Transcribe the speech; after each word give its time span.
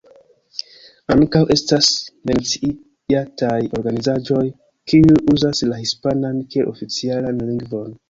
Ankaŭ 1.15 1.41
estas 1.55 1.89
menciataj 2.31 3.59
organizaĵoj 3.83 4.43
kiuj 4.91 5.23
uzas 5.37 5.65
la 5.71 5.81
hispanan 5.87 6.45
kiel 6.53 6.77
oficialan 6.77 7.49
lingvon. 7.49 7.99